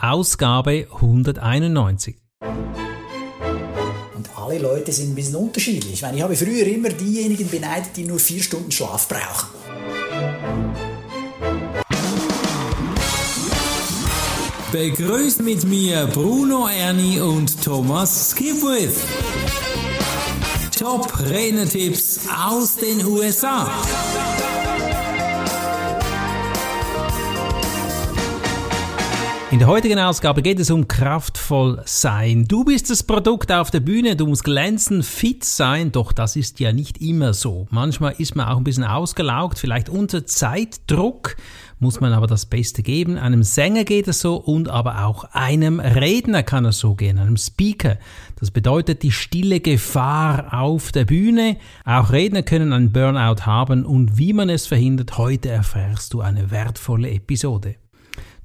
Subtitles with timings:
[0.00, 2.14] Ausgabe 191.
[4.14, 5.94] Und alle Leute sind ein bisschen unterschiedlich.
[5.94, 9.48] Ich meine, ich habe früher immer diejenigen beneidet, die nur vier Stunden Schlaf brauchen.
[14.70, 19.00] Begrüßt mit mir Bruno Ernie und Thomas Skipwith.
[20.78, 23.68] Top Rennertipps aus den USA.
[29.50, 32.44] In der heutigen Ausgabe geht es um kraftvoll sein.
[32.46, 36.60] Du bist das Produkt auf der Bühne, du musst glänzen, fit sein, doch das ist
[36.60, 37.66] ja nicht immer so.
[37.70, 41.36] Manchmal ist man auch ein bisschen ausgelaugt, vielleicht unter Zeitdruck
[41.78, 43.16] muss man aber das Beste geben.
[43.16, 47.38] Einem Sänger geht es so und aber auch einem Redner kann es so gehen, einem
[47.38, 47.96] Speaker.
[48.36, 51.56] Das bedeutet die stille Gefahr auf der Bühne.
[51.86, 56.50] Auch Redner können einen Burnout haben und wie man es verhindert, heute erfährst du eine
[56.50, 57.76] wertvolle Episode.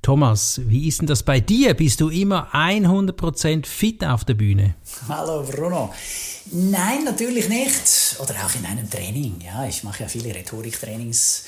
[0.03, 1.73] Thomas, wie ist denn das bei dir?
[1.75, 4.75] Bist du immer 100% fit auf der Bühne?
[5.07, 5.93] Hallo Bruno.
[6.51, 8.19] Nein, natürlich nicht.
[8.19, 9.39] Oder auch in einem Training.
[9.45, 11.45] Ja, ich mache ja viele Rhetoriktrainings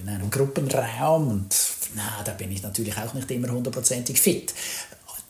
[0.00, 1.56] in einem Gruppenraum und
[1.96, 4.54] na, da bin ich natürlich auch nicht immer hundertprozentig fit.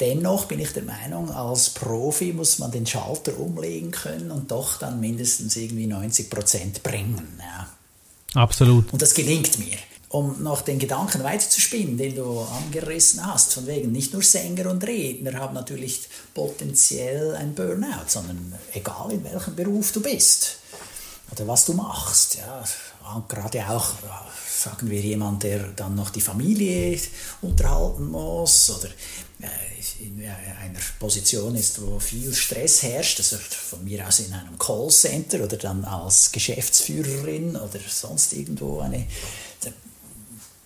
[0.00, 4.77] Dennoch bin ich der Meinung, als Profi muss man den Schalter umlegen können und doch
[4.78, 7.41] dann mindestens irgendwie 90% bringen.
[7.41, 7.69] Ja.
[8.42, 8.92] Absolut.
[8.92, 9.78] Und das gelingt mir
[10.15, 14.87] um noch den Gedanken weiterzuspinnen, den du angerissen hast, von wegen nicht nur Sänger und
[14.87, 20.59] Redner haben natürlich potenziell ein Burnout, sondern egal in welchem Beruf du bist
[21.33, 22.62] oder was du machst, ja,
[23.27, 23.91] gerade auch,
[24.56, 26.97] sagen wir, jemand, der dann noch die Familie
[27.43, 28.91] unterhalten muss oder
[29.41, 34.56] äh, in einer Position ist, wo viel Stress herrscht, also von mir aus in einem
[34.59, 39.09] Callcenter oder dann als Geschäftsführerin oder sonst irgendwo eine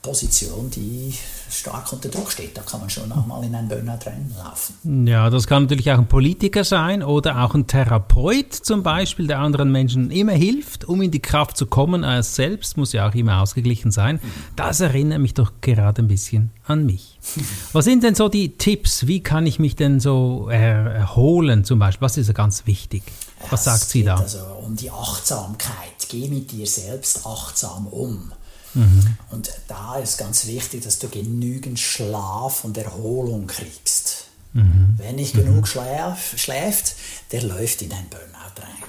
[0.02, 1.14] Position, die
[1.50, 2.56] stark unter Druck steht.
[2.56, 5.06] Da kann man schon auch mal in einen Burnout reinlaufen.
[5.06, 9.40] Ja, das kann natürlich auch ein Politiker sein oder auch ein Therapeut zum Beispiel, der
[9.40, 12.04] anderen Menschen immer hilft, um in die Kraft zu kommen.
[12.04, 14.20] Er selbst muss ja auch immer ausgeglichen sein.
[14.56, 17.18] Das erinnert mich doch gerade ein bisschen an mich.
[17.72, 19.06] Was sind denn so die Tipps?
[19.06, 22.04] Wie kann ich mich denn so erholen zum Beispiel?
[22.04, 23.02] Was ist ganz wichtig?
[23.50, 24.16] Was ja, sagt sie da?
[24.16, 26.06] Also um die Achtsamkeit.
[26.08, 28.32] Geh mit dir selbst achtsam um.
[28.74, 29.16] Mhm.
[29.30, 34.26] Und da ist ganz wichtig, dass du genügend Schlaf und Erholung kriegst.
[34.52, 34.94] Mhm.
[34.96, 35.44] Wer nicht mhm.
[35.44, 36.94] genug schläf, schläft,
[37.32, 38.88] der läuft in ein Burnout rein.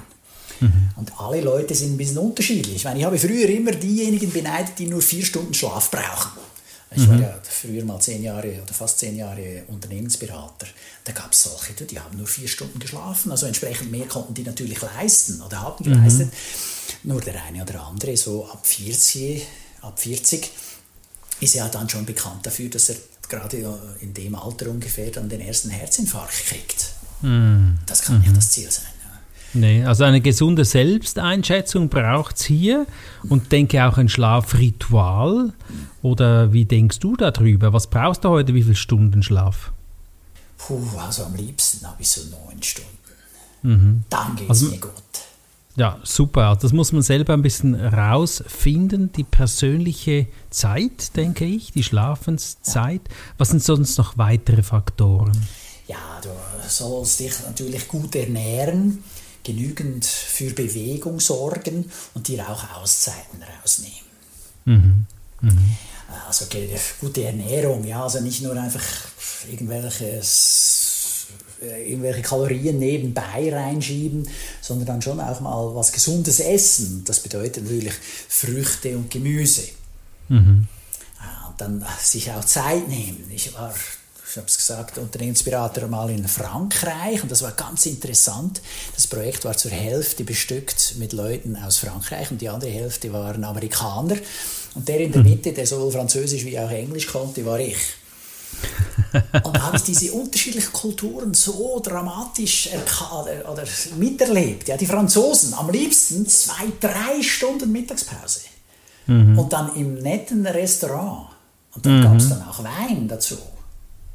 [0.62, 0.90] Mhm.
[0.96, 2.78] Und alle Leute sind ein bisschen unterschiedlich.
[2.78, 6.40] Ich meine, ich habe früher immer diejenigen beneidet, die nur vier Stunden Schlaf brauchen.
[6.92, 7.22] Ich war mhm.
[7.22, 10.66] ja früher mal zehn Jahre oder fast zehn Jahre Unternehmensberater.
[11.04, 13.32] Da gab es solche, die haben nur vier Stunden geschlafen.
[13.32, 15.94] Also entsprechend mehr konnten die natürlich leisten oder haben mhm.
[15.94, 16.32] geleistet.
[17.04, 19.46] Nur der eine oder andere, so ab 40,
[19.82, 20.50] ab 40,
[21.42, 22.96] ist er dann schon bekannt dafür, dass er
[23.28, 26.94] gerade in dem Alter ungefähr dann den ersten Herzinfarkt kriegt.
[27.22, 27.76] Mm.
[27.86, 28.22] Das kann mhm.
[28.24, 28.86] nicht das Ziel sein.
[29.54, 32.86] Nee, also eine gesunde Selbsteinschätzung braucht es hier
[33.30, 35.54] und denke auch ein Schlafritual.
[36.02, 37.74] Oder wie denkst du darüber?
[37.74, 38.54] Was brauchst du heute?
[38.54, 39.72] Wie viele Stunden Schlaf?
[40.58, 42.90] Puh, also am liebsten habe ich so neun Stunden.
[43.64, 44.04] Mhm.
[44.10, 44.94] Dann geht es also, mir gut.
[45.76, 46.58] Ja, super.
[46.60, 53.02] Das muss man selber ein bisschen rausfinden, die persönliche Zeit, denke ich, die Schlafenszeit.
[53.08, 53.16] Ja.
[53.38, 55.48] Was sind sonst noch weitere Faktoren?
[55.88, 56.30] Ja, du
[56.68, 59.04] sollst dich natürlich gut ernähren,
[59.44, 63.96] genügend für Bewegung sorgen und dir auch Auszeiten rausnehmen.
[64.66, 65.06] Mhm.
[65.42, 65.78] Mhm.
[66.28, 66.46] Also
[67.00, 68.84] gute Ernährung, ja, also nicht nur einfach
[69.50, 70.89] irgendwelches
[71.62, 74.28] irgendwelche Kalorien nebenbei reinschieben,
[74.62, 77.04] sondern dann schon auch mal was Gesundes essen.
[77.06, 77.94] Das bedeutet natürlich
[78.28, 79.64] Früchte und Gemüse.
[80.30, 80.68] Mhm.
[81.48, 83.30] Und dann sich auch Zeit nehmen.
[83.34, 83.74] Ich war,
[84.30, 88.62] ich habe es gesagt, Unternehmensberater mal in Frankreich und das war ganz interessant.
[88.96, 93.44] Das Projekt war zur Hälfte bestückt mit Leuten aus Frankreich und die andere Hälfte waren
[93.44, 94.16] Amerikaner.
[94.76, 95.30] Und der in der mhm.
[95.32, 97.78] Mitte, der sowohl Französisch wie auch Englisch konnte, war ich.
[99.44, 102.70] Und da habe ich diese unterschiedlichen Kulturen so dramatisch
[103.52, 103.64] oder
[103.98, 104.68] miterlebt.
[104.68, 108.42] Ja, die Franzosen am liebsten zwei, drei Stunden Mittagspause.
[109.08, 109.40] Mhm.
[109.40, 111.28] Und dann im netten Restaurant.
[111.76, 112.04] Und dann mhm.
[112.04, 113.38] gab es dann auch Wein dazu.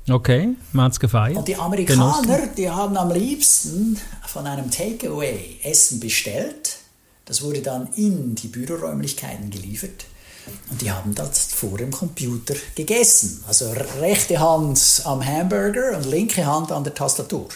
[0.08, 1.38] Okay, man hat es gefeiert.
[1.38, 2.54] Und die Amerikaner, Genossen.
[2.56, 6.76] die haben am liebsten von einem Takeaway Essen bestellt.
[7.24, 10.04] Das wurde dann in die Büroräumlichkeiten geliefert.
[10.74, 13.44] Und die haben das vor dem Computer gegessen.
[13.46, 17.46] Also rechte Hand am Hamburger und linke Hand an der Tastatur.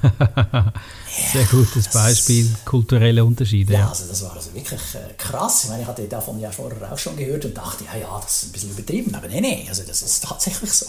[1.32, 3.72] Sehr gutes Beispiel, kulturelle Unterschiede.
[3.72, 5.64] Ja, also das war also wirklich äh, krass.
[5.64, 8.44] Ich meine, ich hatte davon ja vorher auch schon gehört und dachte, ja, ja, das
[8.44, 9.12] ist ein bisschen übertrieben.
[9.16, 10.86] Aber nee, nee, also das ist tatsächlich so.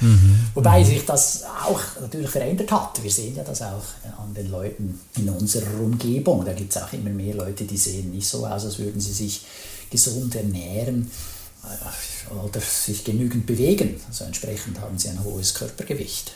[0.00, 0.48] Mhm.
[0.54, 3.00] Wobei sich das auch natürlich verändert hat.
[3.00, 3.84] Wir sehen ja das auch
[4.18, 6.44] an den Leuten in unserer Umgebung.
[6.44, 9.12] Da gibt es auch immer mehr Leute, die sehen nicht so aus, als würden sie
[9.12, 9.42] sich
[9.90, 11.10] gesund ernähren
[11.64, 14.00] äh, oder sich genügend bewegen.
[14.08, 16.32] Also entsprechend haben sie ein hohes Körpergewicht.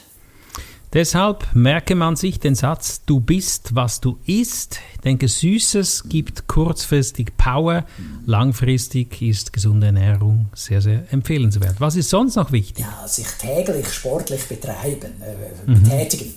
[0.93, 4.79] Deshalb merke man sich den Satz, du bist, was du isst.
[4.93, 7.85] Ich denke, Süßes gibt kurzfristig Power,
[8.27, 11.81] langfristig ist gesunde Ernährung sehr, sehr empfehlenswert.
[11.81, 12.85] Was ist sonst noch wichtig?
[12.85, 15.81] Ja, sich täglich sportlich betreiben, äh, mhm.
[15.81, 16.31] betätigen.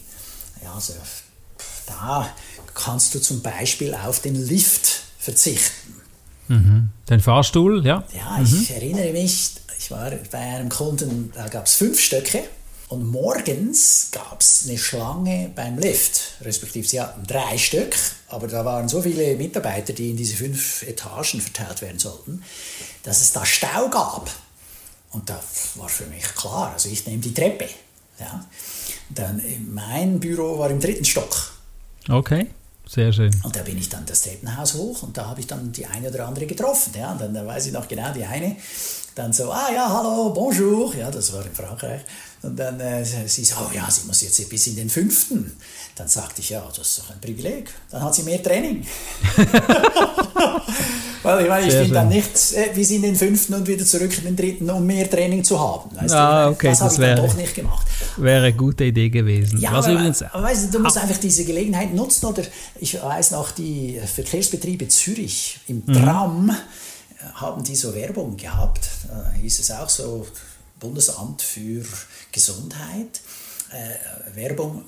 [0.65, 0.95] Ja, also,
[1.87, 2.27] da
[2.73, 5.93] kannst du zum Beispiel auf den Lift verzichten.
[6.49, 6.91] Mhm.
[7.09, 8.05] Den Fahrstuhl, ja?
[8.15, 8.67] Ja, ich mhm.
[8.75, 12.45] erinnere mich, ich war bei einem Kunden, da gab es fünf Stöcke
[12.89, 17.97] und morgens gab es eine Schlange beim Lift, respektive sie hatten drei Stück,
[18.29, 22.43] aber da waren so viele Mitarbeiter, die in diese fünf Etagen verteilt werden sollten,
[23.03, 24.31] dass es da Stau gab.
[25.13, 25.41] Und da
[25.77, 27.69] war für mich klar, also ich nehme die Treppe.
[28.19, 28.45] Ja.
[29.11, 29.43] Dann,
[29.73, 31.53] mein Büro war im dritten Stock.
[32.09, 32.47] Okay.
[32.89, 33.35] Sehr schön.
[33.43, 36.09] Und da bin ich dann das Treppenhaus hoch und da habe ich dann die eine
[36.09, 36.93] oder andere getroffen.
[36.97, 38.57] Ja, und dann, dann weiß ich noch genau, die eine
[39.17, 42.03] dann so, ah ja, hallo, bonjour, ja, das war in Frankreich.
[42.43, 45.57] Und dann äh, sie so, oh ja, sie muss jetzt bis in den fünften.
[45.95, 47.71] Dann sagte ich, ja, das ist doch ein Privileg.
[47.91, 48.87] Dann hat sie mehr Training.
[51.23, 54.17] Weil ich meine, ich bin dann nicht äh, bis in den fünften und wieder zurück
[54.19, 55.97] in den dritten, um mehr Training zu haben.
[55.97, 56.53] Weißt ah, du?
[56.53, 57.87] okay, das, das habe ich dann doch nicht gemacht.
[58.17, 59.59] Wäre eine gute Idee gewesen.
[59.61, 62.27] Ja, Was aber, übrigens, aber weißt du, du musst einfach diese Gelegenheit nutzen.
[62.27, 62.43] Oder
[62.81, 65.93] ich weiß noch, die Verkehrsbetriebe Zürich im mhm.
[65.93, 66.53] Tram mhm.
[67.35, 68.89] haben die so Werbung gehabt.
[69.09, 70.27] Da hieß es auch so,
[70.79, 71.85] Bundesamt für
[72.33, 73.21] Gesundheit,
[73.73, 74.85] äh, Werbung,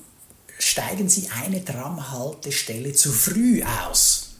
[0.59, 4.31] steigen Sie eine Tramhaltestelle zu früh aus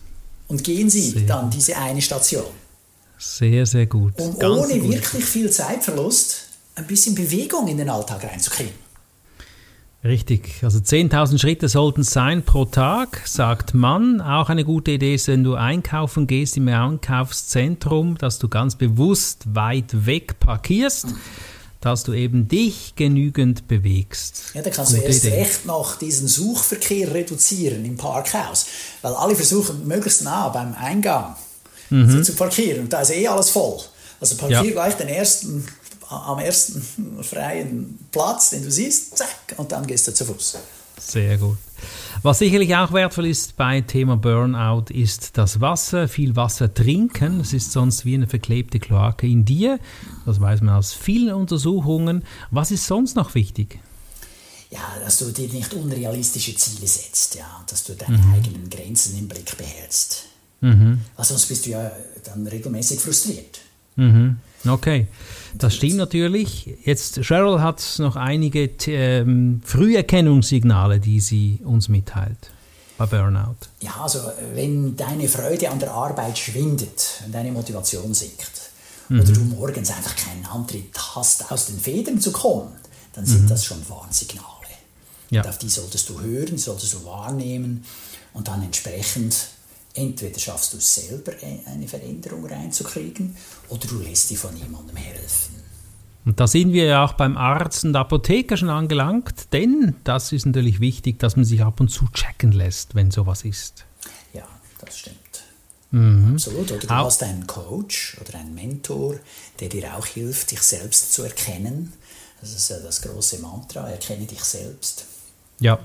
[0.47, 2.45] und gehen Sie sehr dann diese eine Station.
[3.17, 4.13] Sehr, sehr gut.
[4.17, 4.93] Um Ganz ohne gut.
[4.93, 6.48] wirklich viel Zeitverlust
[6.79, 8.73] ein bisschen Bewegung in den Alltag reinzukriegen.
[10.01, 14.21] Richtig, also 10.000 Schritte sollten es sein pro Tag, sagt man.
[14.21, 19.43] Auch eine gute Idee ist, wenn du einkaufen gehst im Einkaufszentrum, dass du ganz bewusst
[19.53, 21.07] weit weg parkierst.
[21.81, 24.51] Dass du eben dich genügend bewegst.
[24.53, 25.35] Ja, dann kannst Gute du erst Idee.
[25.35, 28.65] recht noch diesen Suchverkehr reduzieren im Parkhaus,
[29.01, 31.37] weil alle versuchen möglichst nah beim Eingang
[31.89, 32.21] mhm.
[32.21, 33.79] zu parkieren und da ist eh alles voll.
[34.19, 34.71] Also parkier ja.
[34.71, 35.65] gleich den ersten,
[36.09, 36.81] am ersten
[37.23, 40.57] freien Platz, den du siehst, zack, und dann gehst du zu Fuß.
[40.99, 41.57] Sehr gut.
[42.23, 46.09] Was sicherlich auch wertvoll ist bei Thema Burnout, ist das Wasser.
[46.09, 47.39] Viel Wasser trinken.
[47.39, 49.79] Es ist sonst wie eine verklebte Kloake in dir.
[50.25, 52.25] Das weiß man aus vielen Untersuchungen.
[52.51, 53.79] Was ist sonst noch wichtig?
[54.71, 58.33] Ja, dass du dir nicht unrealistische Ziele setzt, ja, dass du deine mhm.
[58.33, 60.25] eigenen Grenzen im Blick behältst.
[60.61, 61.01] Mhm.
[61.15, 61.91] Weil sonst bist du ja
[62.25, 63.61] dann regelmäßig frustriert.
[63.95, 64.37] Mhm.
[64.67, 65.07] Okay,
[65.57, 66.75] das stimmt natürlich.
[66.83, 72.51] Jetzt, Cheryl hat noch einige ähm, Früherkennungssignale, die sie uns mitteilt
[72.97, 73.55] bei Burnout.
[73.79, 74.19] Ja, also
[74.53, 78.71] wenn deine Freude an der Arbeit schwindet, wenn deine Motivation sinkt
[79.07, 79.21] mhm.
[79.21, 82.73] oder du morgens einfach keinen Antritt hast, aus den Federn zu kommen,
[83.13, 83.47] dann sind mhm.
[83.47, 84.45] das schon Warnsignale.
[85.29, 85.41] Ja.
[85.41, 87.85] Und auf die solltest du hören, solltest du wahrnehmen
[88.33, 89.35] und dann entsprechend
[89.93, 91.33] Entweder schaffst du es selber,
[91.65, 93.35] eine Veränderung reinzukriegen,
[93.69, 95.55] oder du lässt dir von jemandem helfen.
[96.25, 100.45] Und da sind wir ja auch beim Arzt und Apotheker schon angelangt, denn das ist
[100.45, 103.85] natürlich wichtig, dass man sich ab und zu checken lässt, wenn sowas ist.
[104.33, 104.47] Ja,
[104.79, 105.17] das stimmt.
[105.91, 106.33] Mhm.
[106.33, 106.71] Absolut.
[106.71, 107.05] Oder du auch.
[107.05, 109.15] hast einen Coach oder einen Mentor,
[109.59, 111.93] der dir auch hilft, dich selbst zu erkennen.
[112.41, 115.05] Das ist ja das große Mantra, erkenne dich selbst.
[115.59, 115.79] Ja.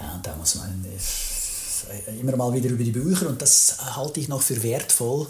[0.00, 0.98] ja und da muss man äh,
[2.20, 5.26] immer mal wieder über die Bücher und das halte ich noch für wertvoll.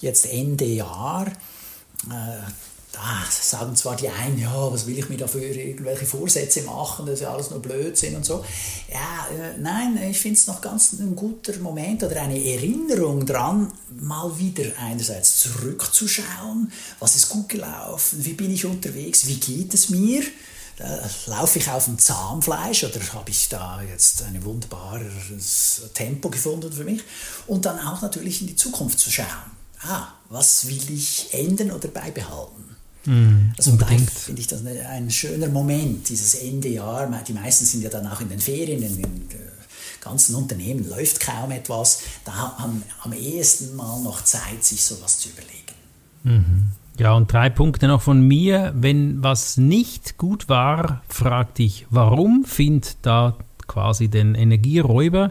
[0.00, 2.50] Jetzt Ende Jahr, äh,
[2.92, 7.16] da sagen zwar die einen, ja, was will ich mir dafür irgendwelche Vorsätze machen, das
[7.16, 8.44] ist ja alles nur Blödsinn und so.
[8.90, 13.70] Ja, äh, nein, ich finde es noch ganz ein guter Moment oder eine Erinnerung dran,
[14.00, 19.90] mal wieder einerseits zurückzuschauen, was ist gut gelaufen, wie bin ich unterwegs, wie geht es
[19.90, 20.24] mir, äh,
[21.26, 26.84] laufe ich auf dem Zahnfleisch oder habe ich da jetzt ein wunderbares Tempo gefunden für
[26.84, 27.02] mich?
[27.46, 29.26] Und dann auch natürlich in die Zukunft zu schauen.
[29.82, 32.76] Ah, was will ich ändern oder beibehalten?
[33.04, 34.10] Mm, also unbedingt.
[34.10, 37.08] finde ich das ein schöner Moment, dieses Ende Jahr.
[37.26, 39.46] Die meisten sind ja dann auch in den Ferien, in den äh,
[40.00, 42.00] ganzen Unternehmen läuft kaum etwas.
[42.24, 45.56] Da hat man am ehesten mal noch Zeit, sich sowas zu überlegen.
[46.24, 46.70] Mhm.
[46.98, 48.72] Ja, und drei Punkte noch von mir.
[48.74, 52.44] Wenn was nicht gut war, frag dich, warum?
[52.44, 53.36] Find da
[53.66, 55.30] quasi den Energieräuber.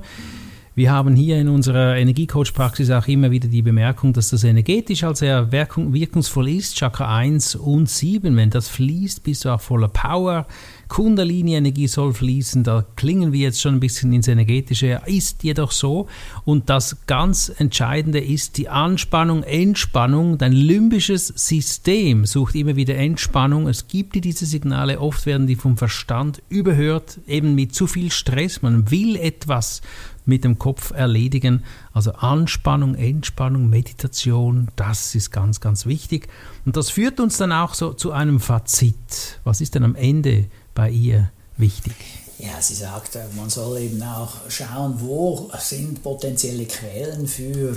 [0.76, 5.20] Wir haben hier in unserer Energiecoach-Praxis auch immer wieder die Bemerkung, dass das energetisch als
[5.20, 6.76] sehr wirkungsvoll ist.
[6.76, 10.46] Chakra 1 und 7, wenn das fließt, bist du auch voller Power.
[10.88, 16.08] Kundalini-Energie soll fließen, da klingen wir jetzt schon ein bisschen ins Energetische, ist jedoch so.
[16.44, 20.38] Und das ganz Entscheidende ist die Anspannung, Entspannung.
[20.38, 23.68] Dein limbisches System sucht immer wieder Entspannung.
[23.68, 28.12] Es gibt dir diese Signale, oft werden die vom Verstand überhört, eben mit zu viel
[28.12, 28.62] Stress.
[28.62, 29.82] Man will etwas
[30.26, 31.64] mit dem Kopf erledigen.
[31.94, 36.28] Also Anspannung, Entspannung, Meditation, das ist ganz, ganz wichtig.
[36.66, 39.40] Und das führt uns dann auch so zu einem Fazit.
[39.44, 41.96] Was ist denn am Ende bei ihr wichtig?
[42.38, 47.76] Ja, sie sagt, man soll eben auch schauen, wo sind potenzielle Quellen für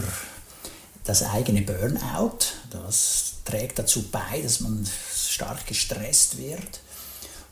[1.04, 2.38] das eigene Burnout.
[2.70, 4.86] Das trägt dazu bei, dass man
[5.16, 6.80] stark gestresst wird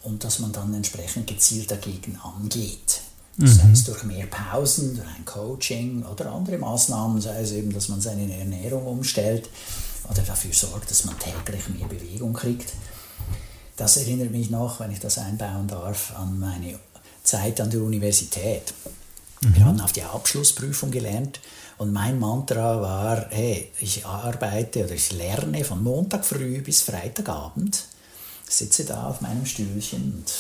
[0.02, 3.00] und dass man dann entsprechend gezielt dagegen angeht.
[3.36, 3.46] Mhm.
[3.46, 7.88] Sei es durch mehr Pausen, durch ein Coaching oder andere Maßnahmen, sei es eben, dass
[7.88, 9.48] man seine Ernährung umstellt
[10.10, 12.72] oder dafür sorgt, dass man täglich mehr Bewegung kriegt.
[13.76, 16.78] Das erinnert mich noch, wenn ich das einbauen darf, an meine
[17.22, 18.72] Zeit an der Universität.
[19.42, 19.54] Mhm.
[19.54, 21.40] Wir haben auf die Abschlussprüfung gelernt
[21.78, 27.84] und mein Mantra war, hey, ich arbeite oder ich lerne von Montag früh bis Freitagabend,
[28.48, 30.32] sitze da auf meinem Stühlchen und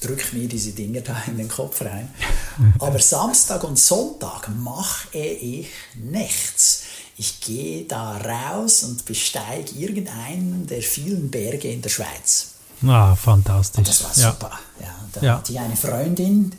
[0.00, 2.08] drücke mir diese Dinge da in den Kopf rein.
[2.78, 6.84] Aber Samstag und Sonntag mache ich nichts.
[7.20, 12.52] Ich gehe da raus und besteige irgendeinen der vielen Berge in der Schweiz.
[12.86, 13.76] Ah, fantastisch.
[13.76, 14.58] Und das war super.
[14.80, 14.86] Ja.
[14.86, 15.36] ja da ja.
[15.36, 16.50] hatte ich eine Freundin,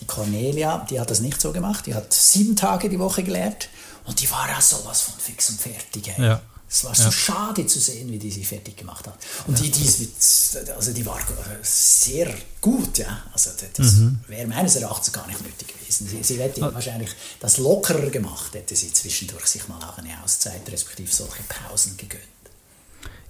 [0.00, 1.86] die Cornelia, die hat das nicht so gemacht.
[1.86, 3.70] Die hat sieben Tage die Woche gelernt
[4.04, 6.08] und die war auch sowas von fix und fertig.
[6.08, 6.26] Ey.
[6.26, 6.42] Ja.
[6.72, 7.12] Es war so ja.
[7.12, 9.18] schade zu sehen, wie die sich fertig gemacht hat.
[9.46, 9.64] Und ja.
[9.64, 11.20] die, die, ist, also die war
[11.60, 13.24] sehr gut, ja.
[13.30, 14.18] Also das mhm.
[14.26, 16.08] wäre meines Erachtens gar nicht nötig gewesen.
[16.08, 16.72] Sie, sie hätte ah.
[16.72, 17.10] wahrscheinlich
[17.40, 22.22] das lockerer gemacht, hätte sie zwischendurch sich mal auch eine Auszeit, respektive solche Pausen gegönnt.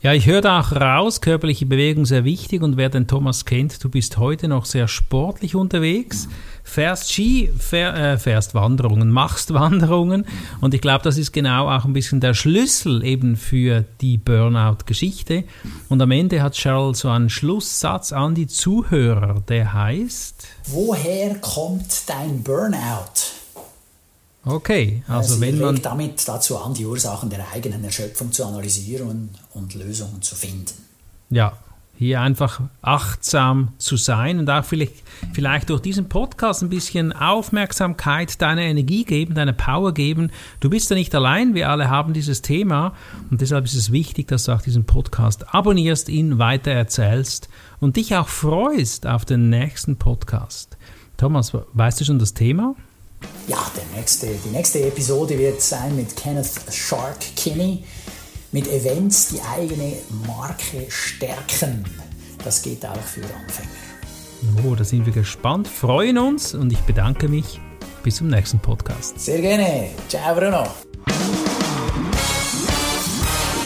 [0.03, 3.85] Ja, ich höre da auch raus, körperliche Bewegung sehr wichtig und wer den Thomas kennt,
[3.85, 6.27] du bist heute noch sehr sportlich unterwegs,
[6.65, 10.27] fährst Ski, fähr, äh, fährst Wanderungen, machst Wanderungen
[10.61, 15.45] und ich glaube, das ist genau auch ein bisschen der Schlüssel eben für die Burnout-Geschichte.
[15.89, 20.49] Und am Ende hat Cheryl so einen Schlusssatz an die Zuhörer, der heißt...
[20.67, 23.32] Woher kommt dein Burnout?
[24.45, 29.31] Okay, also Sie wenn man damit dazu an, die Ursachen der eigenen Erschöpfung zu analysieren
[29.55, 30.75] und Lösungen zu finden.
[31.31, 31.57] Ja,
[31.97, 34.95] hier einfach achtsam zu sein und auch vielleicht,
[35.33, 40.33] vielleicht durch diesen Podcast ein bisschen Aufmerksamkeit deiner Energie geben, deiner Power geben.
[40.59, 42.95] Du bist ja nicht allein, wir alle haben dieses Thema
[43.31, 47.95] und deshalb ist es wichtig, dass du auch diesen Podcast abonnierst, ihn weiter erzählst und
[47.95, 50.77] dich auch freust auf den nächsten Podcast.
[51.17, 52.75] Thomas, weißt du schon das Thema?
[53.49, 57.85] Ja, der nächste, die nächste Episode wird sein mit Kenneth Shark Kinney,
[58.53, 59.95] mit Events, die eigene
[60.27, 61.85] Marke stärken.
[62.45, 63.69] Das geht auch für Anfänger.
[64.67, 67.61] Oh, da sind wir gespannt, freuen uns und ich bedanke mich.
[68.03, 69.19] Bis zum nächsten Podcast.
[69.19, 69.91] Sehr gerne.
[70.09, 70.67] Ciao, Bruno.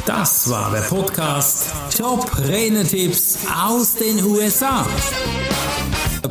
[0.04, 4.86] Das war der Podcast Top Renetipps aus den USA.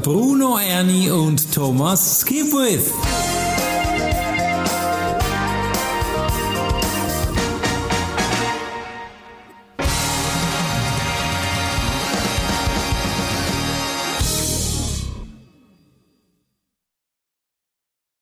[0.01, 2.93] Bruno Ernie und Thomas Skipwith.